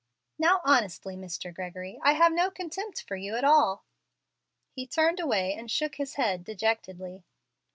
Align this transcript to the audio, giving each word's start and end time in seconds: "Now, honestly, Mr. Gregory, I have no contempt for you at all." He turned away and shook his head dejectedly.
"Now, 0.39 0.61
honestly, 0.65 1.15
Mr. 1.15 1.53
Gregory, 1.53 1.99
I 2.01 2.13
have 2.13 2.31
no 2.33 2.49
contempt 2.49 3.03
for 3.07 3.15
you 3.15 3.35
at 3.37 3.43
all." 3.43 3.85
He 4.71 4.87
turned 4.87 5.19
away 5.19 5.53
and 5.53 5.69
shook 5.69 5.97
his 5.97 6.15
head 6.15 6.43
dejectedly. 6.43 7.23